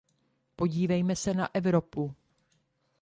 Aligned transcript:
Podívejme 0.55 1.15
se 1.15 1.33
na 1.33 1.49
Evropu. 1.55 2.13